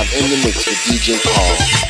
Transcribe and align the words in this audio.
live 0.00 0.14
in 0.14 0.30
the 0.30 0.36
mix 0.46 0.66
with 0.66 0.76
DJ 0.86 1.20
Carl. 1.22 1.89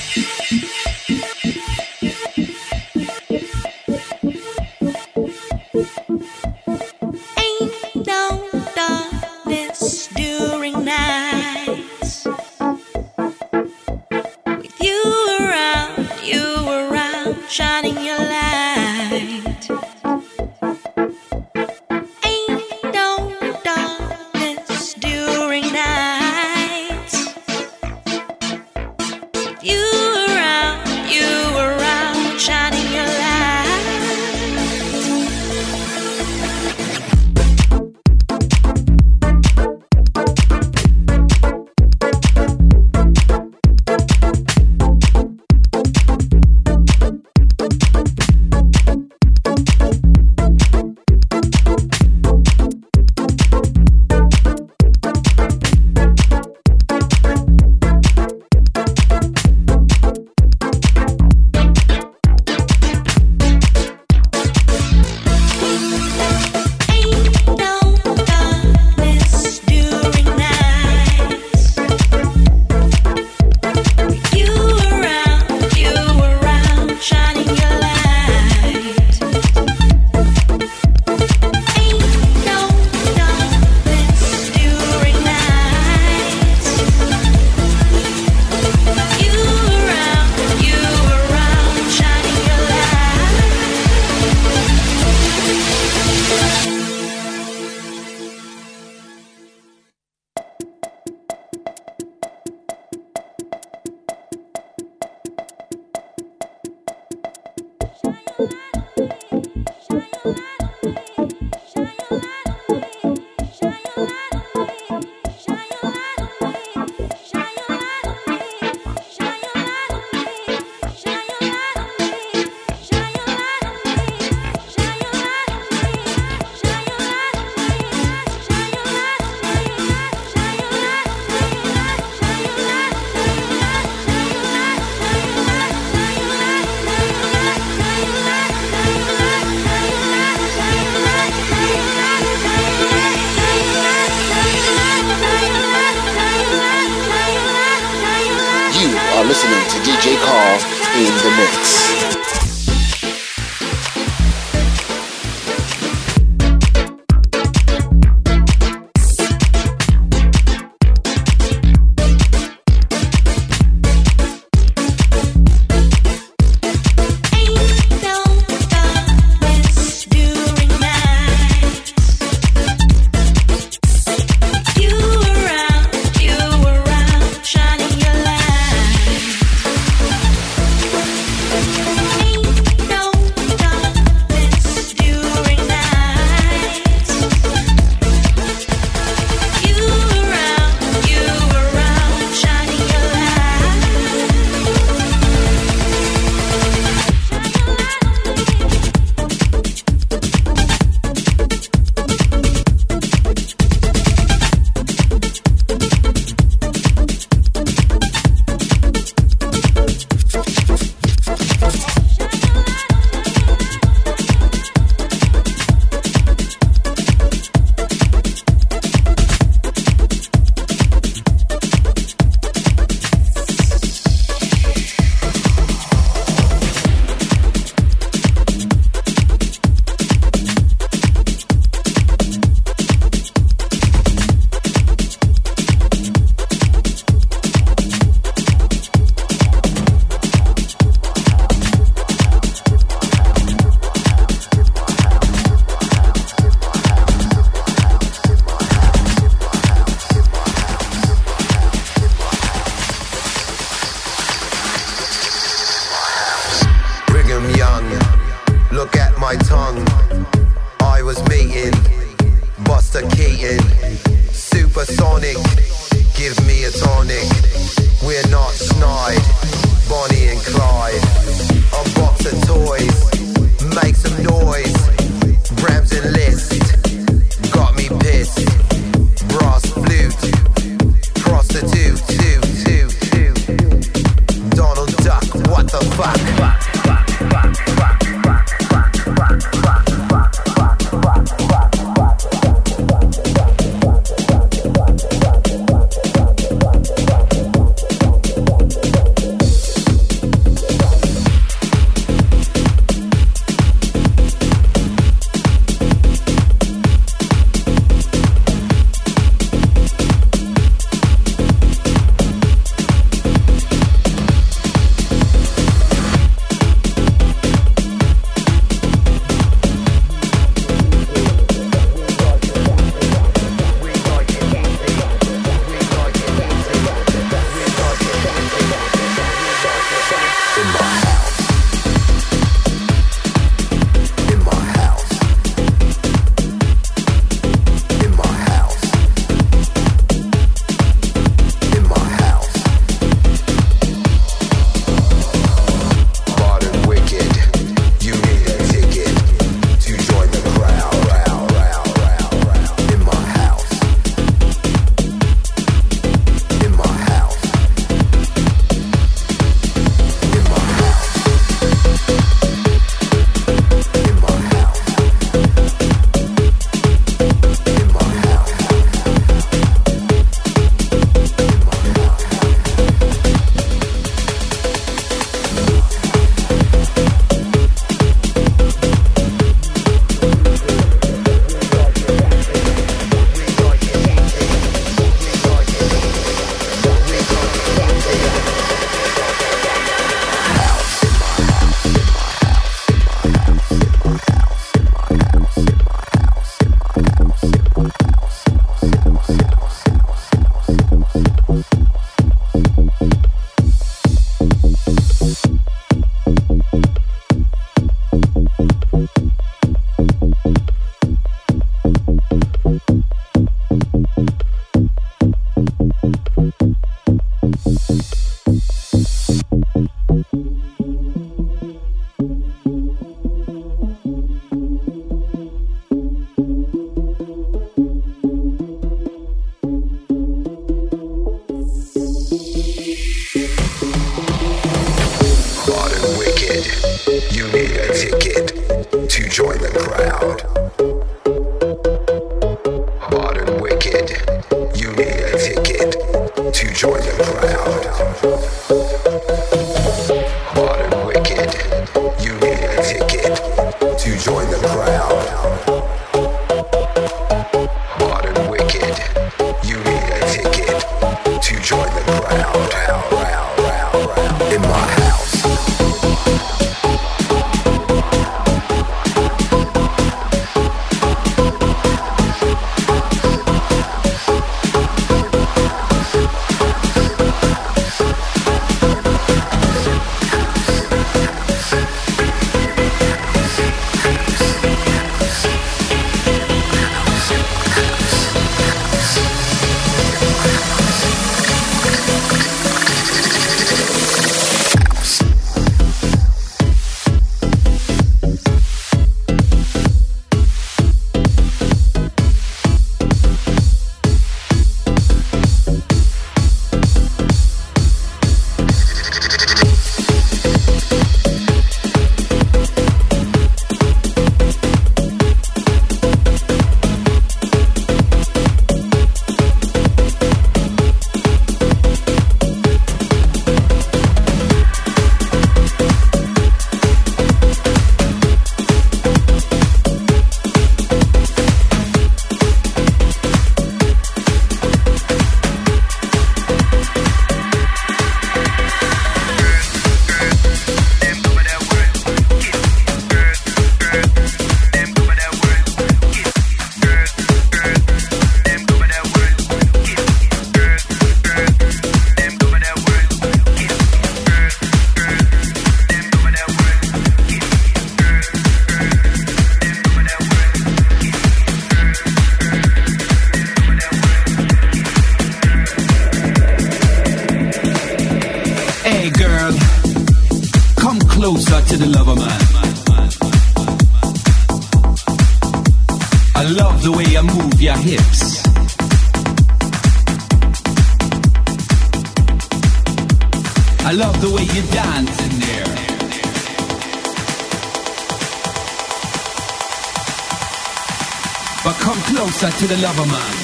The 592.71 592.77
lover 592.77 593.05
man. 593.07 593.40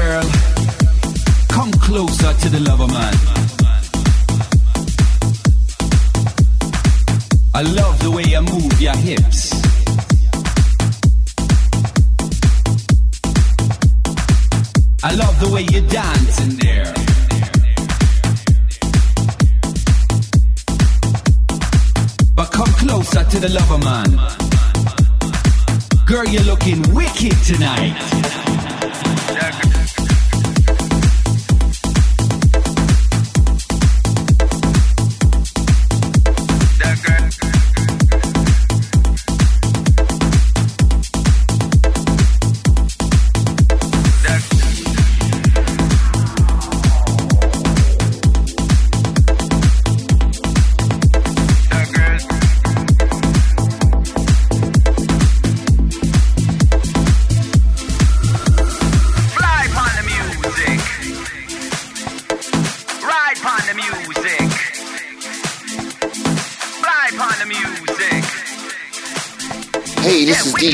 girl, 0.00 0.22
come 1.48 1.72
closer 1.72 2.32
to 2.42 2.48
the 2.48 2.60
lover 2.68 2.86
man. 2.86 3.14
I 7.54 7.62
love 7.62 7.96
the 8.04 8.10
way 8.10 8.24
you 8.34 8.40
move 8.54 8.80
your 8.80 8.96
hips. 8.96 9.40
I 15.02 15.12
love 15.22 15.34
the 15.40 15.50
way 15.54 15.62
you 15.72 15.80
dance 15.98 16.36
in 16.44 16.52
there. 16.64 16.90
But 22.34 22.48
come 22.58 22.72
closer 22.84 23.24
to 23.32 23.38
the 23.44 23.50
lover 23.58 23.80
man. 23.90 24.10
Girl, 26.06 26.26
you're 26.26 26.48
looking 26.52 26.80
wicked 26.94 27.36
tonight. 27.44 28.39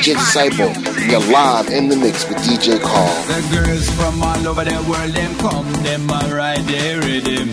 DJ 0.07 0.15
Disciple. 0.15 0.71
You're 1.11 1.33
live 1.33 1.69
in 1.69 1.89
the 1.89 1.97
mix 1.97 2.29
with 2.29 2.39
DJ 2.39 2.81
Carl. 2.81 3.11
The 3.27 3.43
girls 3.51 3.91
from 3.91 4.23
all 4.23 4.47
over 4.47 4.63
the 4.63 4.79
world, 4.89 5.11
them 5.11 5.35
come, 5.39 5.73
them 5.83 6.09
a 6.09 6.33
ride 6.33 6.63
their 6.63 7.01
rhythm. 7.01 7.49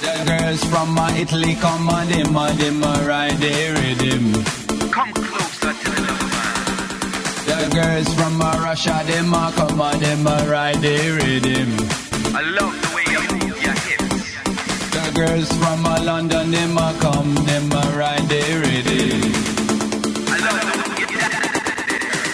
The 0.00 0.14
girls 0.24 0.64
from 0.64 0.98
uh, 0.98 1.12
Italy 1.18 1.54
come 1.56 1.86
on, 1.90 2.08
them 2.08 2.34
a, 2.34 2.50
them 2.54 2.82
a 2.82 3.04
ride 3.06 3.36
their 3.36 3.74
rhythm. 3.74 4.32
Come 4.90 5.12
closer 5.12 5.72
to 5.84 5.90
the 5.90 6.14
man. 6.32 6.64
The 7.44 7.68
girls 7.76 8.14
from 8.14 8.40
Russia, 8.40 9.02
them 9.04 9.34
a 9.34 9.52
come 9.54 9.80
on, 9.82 10.00
them 10.00 10.26
a 10.26 10.50
ride 10.50 10.76
their 10.76 11.12
rhythm. 11.12 11.76
I 12.34 12.40
love 12.40 12.72
the 12.72 12.88
way 12.96 13.04
you 13.12 13.20
move 13.36 13.62
your 13.62 13.76
hips. 13.84 14.06
The 14.96 15.12
girls 15.14 15.52
from 15.58 15.82
London, 16.06 16.50
them 16.52 16.78
a 16.78 16.96
come, 17.00 17.34
them 17.34 17.70
a 17.72 17.98
ride 17.98 18.28
their 18.30 18.60
rhythm. 18.60 19.25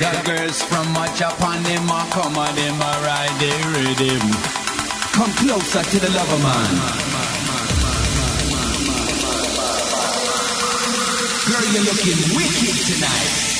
The 0.02 0.22
girls 0.24 0.60
from 0.64 0.92
my 0.94 1.06
Japan, 1.14 1.62
them 1.62 1.88
a 1.88 2.04
come 2.10 2.36
and 2.36 2.58
them 2.58 2.74
a 2.74 2.92
ride 3.06 3.38
their 3.38 3.68
rhythm. 3.70 4.32
Come 5.14 5.30
closer 5.34 5.80
to 5.80 5.98
the 6.00 6.10
lover 6.10 6.42
man. 6.42 6.70
Girl, 11.46 11.66
you're 11.72 11.84
looking 11.86 12.18
wicked 12.34 12.76
tonight. 12.84 13.51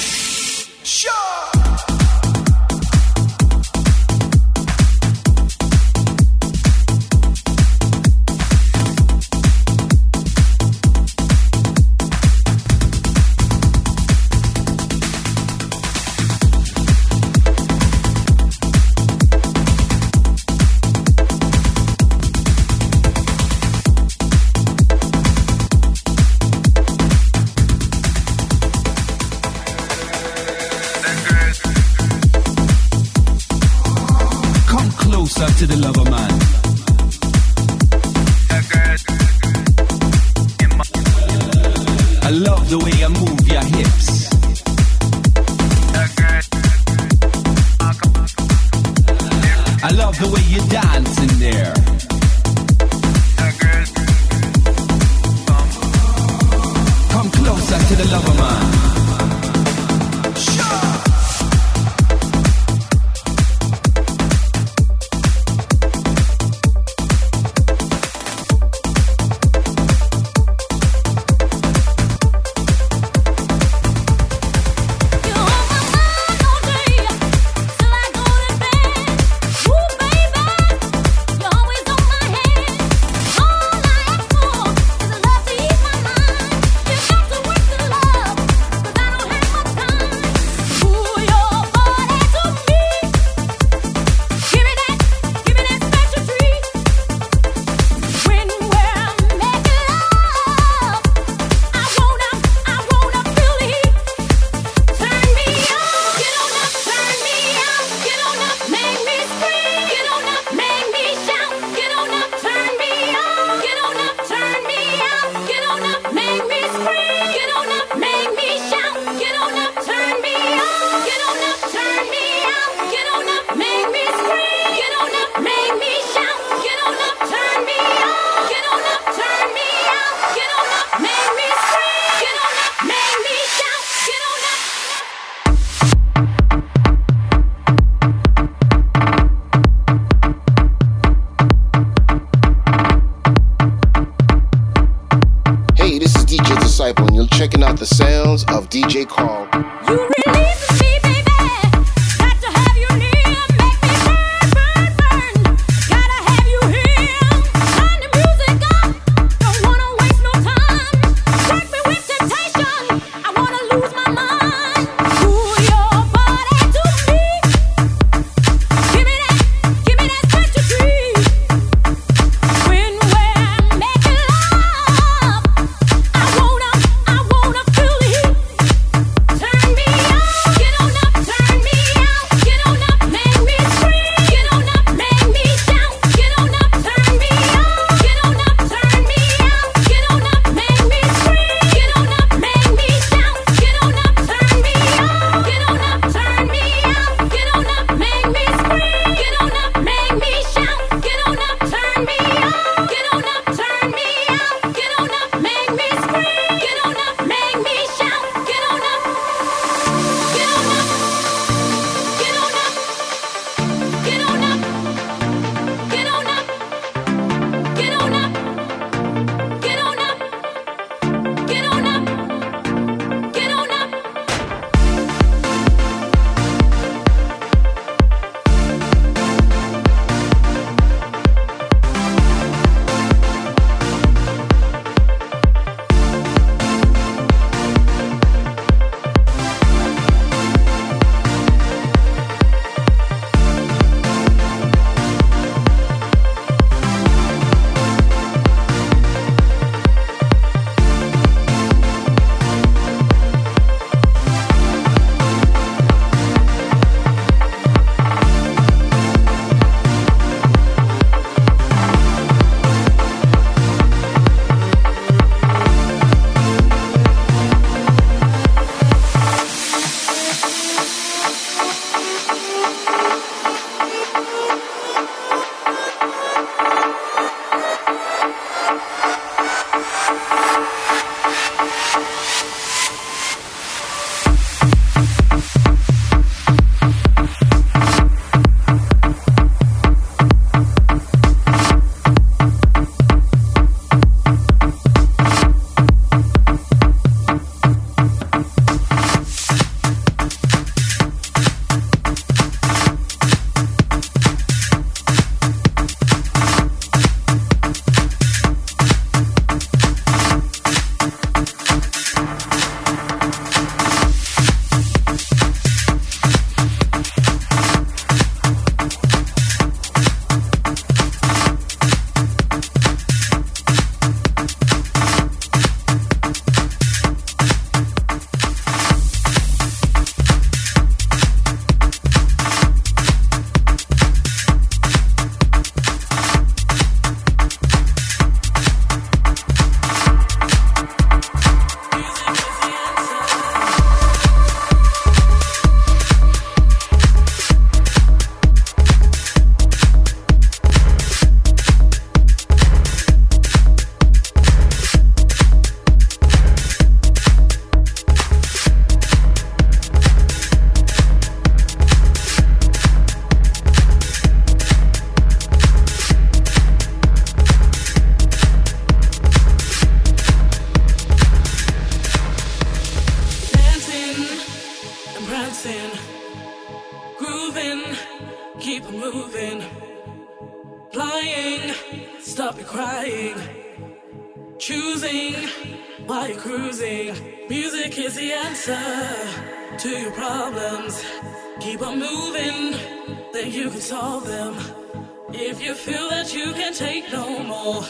need 397.03 397.13
no 397.13 397.43
more. 397.45 397.85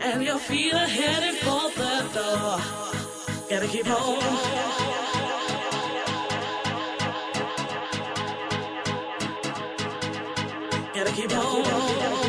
And 0.00 0.22
your 0.22 0.38
feet 0.38 0.74
are 0.74 0.86
headed 0.86 1.34
for 1.36 1.70
the 1.70 2.08
door. 2.14 2.60
Gotta 3.48 3.66
keep 3.68 3.86
on. 3.86 4.18
Gotta 10.94 11.12
keep 11.12 11.36
on. 11.36 12.21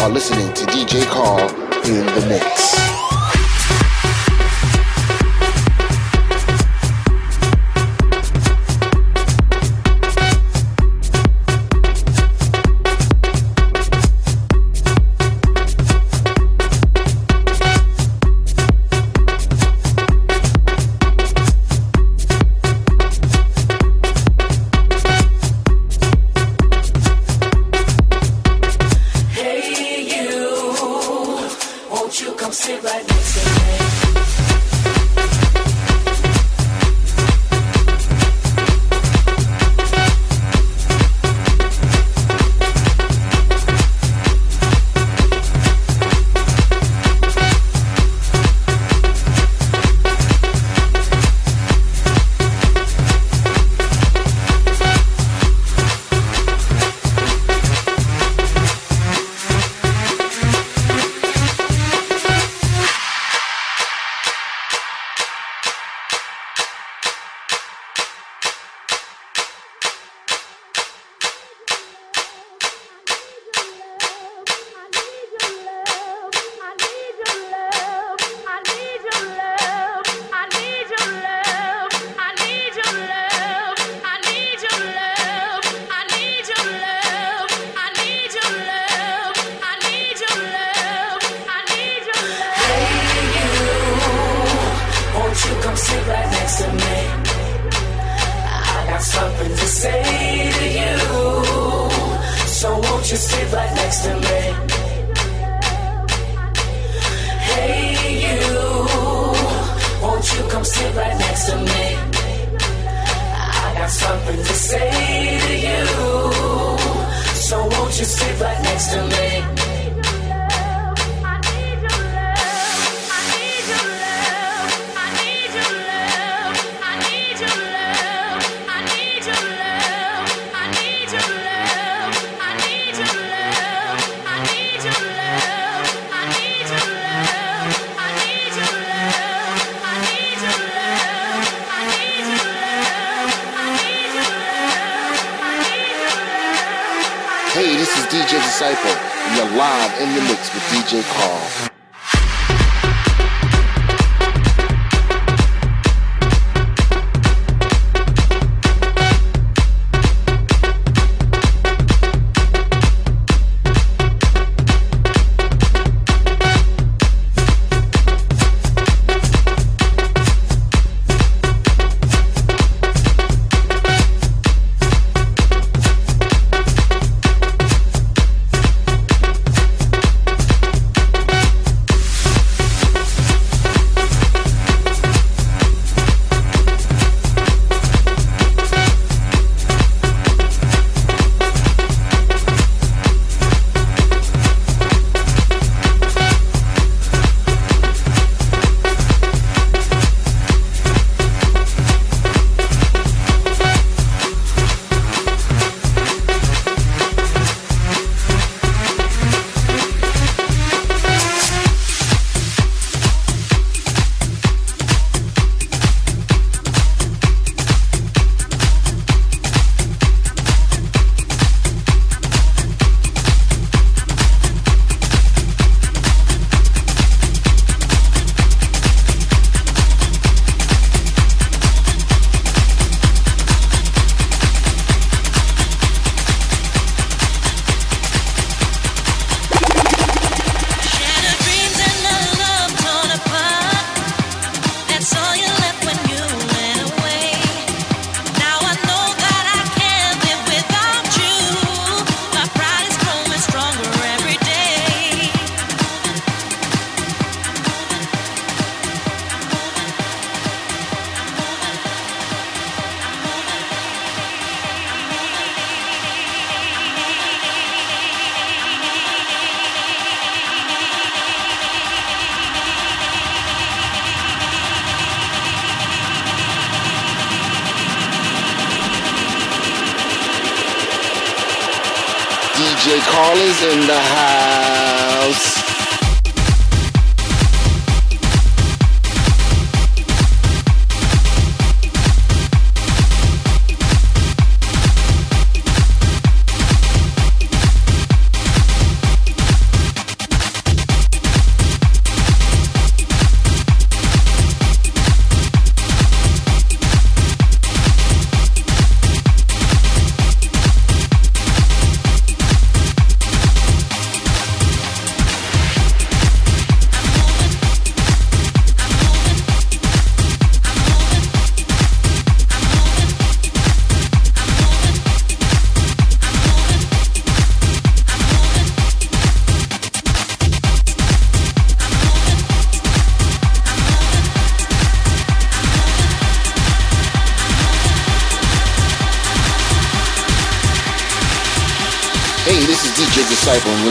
are 0.00 0.08
listening 0.08 0.52
to 0.54 0.64
DJ 0.64 1.04
Carl 1.04 1.40
in 1.84 2.06
the 2.06 2.26
mix. 2.26 3.19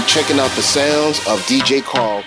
Checking 0.09 0.39
out 0.39 0.49
the 0.55 0.61
sounds 0.63 1.19
of 1.27 1.39
DJ 1.41 1.83
Carl. 1.83 2.23